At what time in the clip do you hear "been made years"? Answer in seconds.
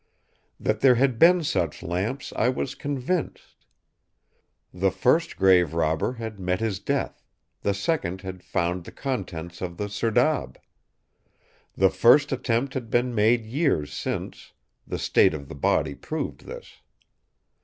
12.89-13.93